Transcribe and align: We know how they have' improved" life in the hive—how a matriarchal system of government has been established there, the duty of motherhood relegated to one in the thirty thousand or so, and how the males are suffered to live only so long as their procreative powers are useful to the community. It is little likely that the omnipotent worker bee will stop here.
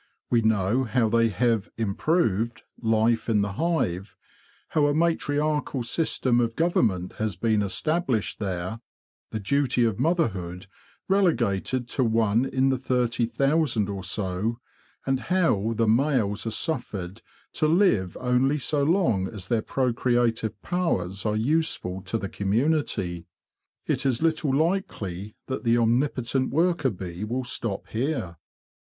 We 0.31 0.41
know 0.41 0.83
how 0.85 1.09
they 1.09 1.29
have' 1.29 1.69
improved" 1.87 2.63
life 2.81 3.29
in 3.29 3.43
the 3.43 3.51
hive—how 3.51 4.87
a 4.87 4.95
matriarchal 4.95 5.83
system 5.83 6.39
of 6.39 6.55
government 6.55 7.13
has 7.19 7.35
been 7.35 7.61
established 7.61 8.39
there, 8.39 8.79
the 9.29 9.39
duty 9.39 9.85
of 9.85 9.99
motherhood 9.99 10.65
relegated 11.07 11.87
to 11.89 12.03
one 12.03 12.45
in 12.45 12.69
the 12.69 12.79
thirty 12.79 13.27
thousand 13.27 13.89
or 13.89 14.03
so, 14.03 14.57
and 15.05 15.19
how 15.19 15.73
the 15.75 15.87
males 15.87 16.47
are 16.47 16.49
suffered 16.49 17.21
to 17.53 17.67
live 17.67 18.17
only 18.19 18.57
so 18.57 18.81
long 18.81 19.27
as 19.27 19.49
their 19.49 19.61
procreative 19.61 20.59
powers 20.63 21.27
are 21.27 21.35
useful 21.35 22.01
to 22.05 22.17
the 22.17 22.27
community. 22.27 23.27
It 23.85 24.03
is 24.07 24.19
little 24.23 24.51
likely 24.55 25.35
that 25.45 25.63
the 25.63 25.77
omnipotent 25.77 26.49
worker 26.49 26.89
bee 26.89 27.23
will 27.23 27.43
stop 27.43 27.89
here. 27.89 28.37